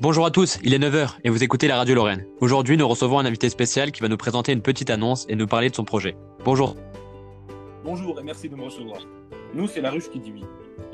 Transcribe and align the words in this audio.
Bonjour 0.00 0.26
à 0.26 0.32
tous, 0.32 0.58
il 0.64 0.74
est 0.74 0.78
9h 0.78 1.18
et 1.22 1.30
vous 1.30 1.44
écoutez 1.44 1.68
la 1.68 1.76
radio 1.76 1.94
Lorraine. 1.94 2.26
Aujourd'hui, 2.40 2.76
nous 2.76 2.88
recevons 2.88 3.20
un 3.20 3.24
invité 3.26 3.48
spécial 3.48 3.92
qui 3.92 4.02
va 4.02 4.08
nous 4.08 4.16
présenter 4.16 4.52
une 4.52 4.60
petite 4.60 4.90
annonce 4.90 5.24
et 5.28 5.36
nous 5.36 5.46
parler 5.46 5.70
de 5.70 5.76
son 5.76 5.84
projet. 5.84 6.16
Bonjour. 6.44 6.74
Bonjour 7.84 8.18
et 8.18 8.24
merci 8.24 8.48
de 8.48 8.56
me 8.56 8.64
recevoir. 8.64 9.06
Nous, 9.54 9.68
c'est 9.68 9.80
la 9.80 9.92
ruche 9.92 10.10
qui 10.10 10.18
dit 10.18 10.32
oui. 10.32 10.42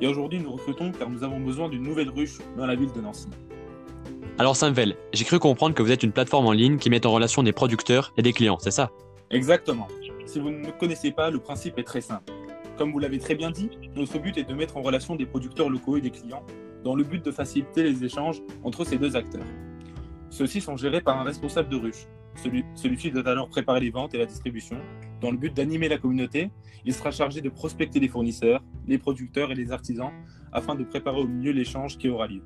Et 0.01 0.07
aujourd'hui, 0.07 0.39
nous 0.39 0.53
recrutons 0.53 0.93
car 0.93 1.09
nous 1.09 1.25
avons 1.25 1.41
besoin 1.41 1.71
d'une 1.71 1.83
nouvelle 1.83 2.11
ruche 2.11 2.41
dans 2.59 2.67
la 2.67 2.75
ville 2.75 2.93
de 2.93 3.01
Nancy. 3.01 3.29
Alors 4.39 4.55
Saint-Vel, 4.57 4.97
j'ai 5.15 5.25
cru 5.25 5.39
comprendre 5.39 5.75
que 5.75 5.83
vous 5.83 5.93
êtes 5.93 6.03
une 6.03 6.13
plateforme 6.13 6.47
en 6.47 6.53
ligne 6.53 6.77
qui 6.77 6.91
met 6.91 7.07
en 7.07 7.11
relation 7.11 7.43
des 7.43 7.53
producteurs 7.53 8.13
et 8.19 8.23
des 8.23 8.35
clients, 8.35 8.59
c'est 8.61 8.71
ça? 8.71 8.91
Exactement. 9.31 9.89
Si 10.33 10.41
vous 10.41 10.49
ne 10.49 10.71
connaissez 10.71 11.11
pas, 11.11 11.31
le 11.31 11.41
principe 11.41 11.79
est 11.79 11.83
très 11.83 12.01
simple. 12.01 12.33
Comme 12.79 12.91
vous 12.91 12.99
l'avez 12.99 13.19
très 13.19 13.35
bien 13.35 13.51
dit, 13.51 13.69
notre 13.95 14.19
but 14.19 14.39
est 14.39 14.45
de 14.49 14.55
mettre 14.55 14.79
en 14.79 14.81
relation 14.81 15.15
des 15.15 15.27
producteurs 15.27 15.69
locaux 15.69 15.99
et 15.99 16.01
des 16.01 16.11
clients 16.11 16.43
dans 16.83 16.95
le 16.95 17.05
but 17.05 17.23
de 17.23 17.31
faciliter 17.31 17.83
les 17.83 18.03
échanges 18.03 18.41
entre 18.65 18.87
ces 18.87 18.97
deux 18.97 19.15
acteurs. 19.15 19.45
Ceux-ci 20.31 20.63
sont 20.63 20.79
gérés 20.79 21.03
par 21.03 21.21
un 21.21 21.25
responsable 21.25 21.69
de 21.69 21.77
ruche. 21.77 22.07
Celui, 22.37 22.65
celui-ci 22.75 23.11
doit 23.11 23.29
alors 23.29 23.51
préparer 23.51 23.81
les 23.81 23.91
ventes 23.91 24.15
et 24.15 24.19
la 24.19 24.25
distribution. 24.25 24.79
Dans 25.21 25.31
le 25.31 25.37
but 25.37 25.55
d'animer 25.55 25.91
la 25.91 25.99
communauté, 25.99 26.51
il 26.87 26.95
sera 26.95 27.11
chargé 27.11 27.43
de 27.43 27.51
prospecter 27.51 28.01
les 28.01 28.09
fournisseurs, 28.09 28.65
les 28.89 28.97
producteurs 28.97 29.53
et 29.53 29.55
les 29.55 29.71
artisans 29.71 30.13
afin 30.51 30.75
de 30.75 30.85
préparer 30.85 31.21
au 31.21 31.29
mieux 31.29 31.53
l'échange 31.53 31.99
qui 31.99 32.09
aura 32.09 32.27
lieu. 32.27 32.41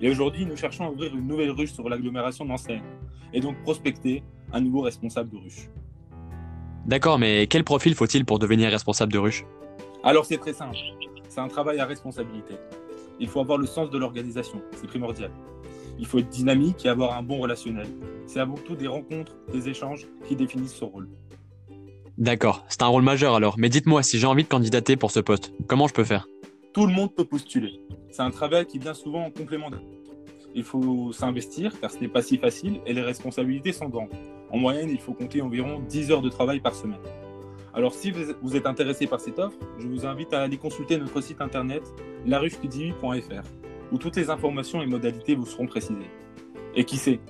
Et 0.00 0.08
aujourd'hui, 0.08 0.46
nous 0.46 0.56
cherchons 0.56 0.86
à 0.86 0.90
ouvrir 0.90 1.14
une 1.14 1.26
nouvelle 1.26 1.50
ruche 1.50 1.74
sur 1.74 1.90
l'agglomération 1.90 2.46
d'Enseigne 2.46 2.84
et 3.34 3.40
donc 3.40 3.60
prospecter 3.64 4.22
un 4.50 4.62
nouveau 4.62 4.80
responsable 4.80 5.28
de 5.28 5.36
ruche. 5.36 5.68
D'accord, 6.88 7.18
mais 7.18 7.46
quel 7.48 7.64
profil 7.64 7.94
faut-il 7.94 8.24
pour 8.24 8.38
devenir 8.38 8.70
responsable 8.70 9.12
de 9.12 9.18
ruche 9.18 9.44
Alors 10.02 10.24
c'est 10.24 10.38
très 10.38 10.54
simple, 10.54 10.78
c'est 11.28 11.40
un 11.40 11.48
travail 11.48 11.80
à 11.80 11.84
responsabilité. 11.84 12.54
Il 13.20 13.28
faut 13.28 13.40
avoir 13.40 13.58
le 13.58 13.66
sens 13.66 13.90
de 13.90 13.98
l'organisation, 13.98 14.62
c'est 14.74 14.86
primordial. 14.86 15.30
Il 15.98 16.06
faut 16.06 16.18
être 16.18 16.30
dynamique 16.30 16.86
et 16.86 16.88
avoir 16.88 17.18
un 17.18 17.22
bon 17.22 17.40
relationnel. 17.40 17.86
C'est 18.26 18.40
avant 18.40 18.54
tout 18.54 18.74
des 18.74 18.86
rencontres, 18.86 19.36
des 19.52 19.68
échanges 19.68 20.06
qui 20.26 20.34
définissent 20.34 20.76
ce 20.76 20.84
rôle. 20.84 21.10
D'accord, 22.16 22.64
c'est 22.70 22.80
un 22.80 22.86
rôle 22.86 23.02
majeur 23.02 23.34
alors, 23.34 23.56
mais 23.58 23.68
dites-moi 23.68 24.02
si 24.02 24.18
j'ai 24.18 24.26
envie 24.26 24.44
de 24.44 24.48
candidater 24.48 24.96
pour 24.96 25.10
ce 25.10 25.20
poste, 25.20 25.52
comment 25.66 25.88
je 25.88 25.92
peux 25.92 26.04
faire? 26.04 26.26
Tout 26.72 26.86
le 26.86 26.94
monde 26.94 27.14
peut 27.14 27.26
postuler. 27.26 27.82
C'est 28.10 28.22
un 28.22 28.30
travail 28.30 28.64
qui 28.64 28.78
vient 28.78 28.94
souvent 28.94 29.26
en 29.26 29.30
complément. 29.30 29.68
Il 30.54 30.64
faut 30.64 31.12
s'investir 31.12 31.78
car 31.82 31.90
ce 31.90 31.98
n'est 31.98 32.08
pas 32.08 32.22
si 32.22 32.38
facile 32.38 32.80
et 32.86 32.94
les 32.94 33.02
responsabilités 33.02 33.72
sont 33.72 33.90
grandes. 33.90 34.08
En 34.50 34.58
moyenne, 34.58 34.90
il 34.90 35.00
faut 35.00 35.12
compter 35.12 35.42
environ 35.42 35.80
10 35.88 36.10
heures 36.10 36.22
de 36.22 36.28
travail 36.28 36.60
par 36.60 36.74
semaine. 36.74 37.00
Alors 37.74 37.94
si 37.94 38.10
vous 38.10 38.56
êtes 38.56 38.66
intéressé 38.66 39.06
par 39.06 39.20
cette 39.20 39.38
offre, 39.38 39.58
je 39.78 39.86
vous 39.86 40.06
invite 40.06 40.32
à 40.32 40.42
aller 40.42 40.56
consulter 40.56 40.96
notre 40.96 41.20
site 41.20 41.40
internet 41.40 41.82
larucheqdivy.fr 42.26 43.42
où 43.92 43.98
toutes 43.98 44.16
les 44.16 44.30
informations 44.30 44.82
et 44.82 44.86
modalités 44.86 45.34
vous 45.34 45.46
seront 45.46 45.66
précisées. 45.66 46.10
Et 46.74 46.84
qui 46.84 46.96
sait, 46.96 47.20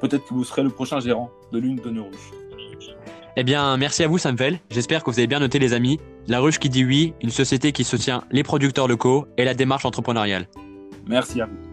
peut-être 0.00 0.24
que 0.26 0.34
vous 0.34 0.44
serez 0.44 0.62
le 0.62 0.70
prochain 0.70 1.00
gérant 1.00 1.30
de 1.52 1.58
l'une 1.58 1.76
de 1.76 1.90
nos 1.90 2.04
ruches. 2.04 2.32
Eh 3.36 3.44
bien, 3.44 3.76
merci 3.76 4.02
à 4.02 4.08
vous 4.08 4.18
Samvel, 4.18 4.58
j'espère 4.70 5.04
que 5.04 5.10
vous 5.10 5.18
avez 5.18 5.28
bien 5.28 5.38
noté 5.38 5.58
les 5.58 5.72
amis. 5.72 6.00
La 6.26 6.40
ruche 6.40 6.58
qui 6.58 6.68
dit 6.68 6.84
oui, 6.84 7.14
une 7.22 7.30
société 7.30 7.72
qui 7.72 7.84
soutient 7.84 8.24
les 8.30 8.42
producteurs 8.42 8.88
locaux 8.88 9.26
et 9.36 9.44
la 9.44 9.54
démarche 9.54 9.84
entrepreneuriale. 9.84 10.48
Merci 11.06 11.40
à 11.40 11.46
vous. 11.46 11.67